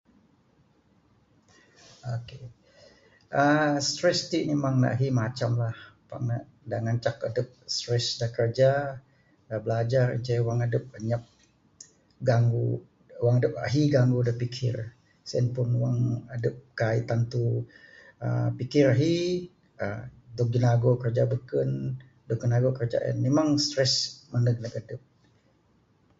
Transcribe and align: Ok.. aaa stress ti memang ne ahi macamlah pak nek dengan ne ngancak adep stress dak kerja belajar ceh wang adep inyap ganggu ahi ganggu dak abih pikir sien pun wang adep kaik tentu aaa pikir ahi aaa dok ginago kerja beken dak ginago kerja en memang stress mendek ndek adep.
Ok.. 2.15 2.29
aaa 3.41 3.75
stress 3.89 4.19
ti 4.31 4.39
memang 4.51 4.75
ne 4.81 4.87
ahi 4.95 5.07
macamlah 5.21 5.75
pak 6.09 6.21
nek 6.27 6.43
dengan 6.69 6.77
ne 6.83 6.85
ngancak 6.85 7.17
adep 7.29 7.47
stress 7.75 8.05
dak 8.19 8.31
kerja 8.37 8.71
belajar 9.63 10.05
ceh 10.25 10.39
wang 10.47 10.59
adep 10.67 10.83
inyap 10.99 11.23
ganggu 12.29 12.67
ahi 13.67 13.81
ganggu 13.95 14.19
dak 14.27 14.35
abih 14.37 14.41
pikir 14.43 14.75
sien 15.29 15.45
pun 15.55 15.67
wang 15.83 15.97
adep 16.35 16.55
kaik 16.79 17.03
tentu 17.09 17.45
aaa 18.25 18.49
pikir 18.59 18.85
ahi 18.93 19.15
aaa 19.83 20.03
dok 20.37 20.49
ginago 20.53 20.91
kerja 21.03 21.23
beken 21.33 21.69
dak 22.27 22.39
ginago 22.43 22.69
kerja 22.79 22.97
en 23.09 23.15
memang 23.25 23.47
stress 23.65 23.93
mendek 24.31 24.57
ndek 24.59 24.75
adep. 24.81 25.01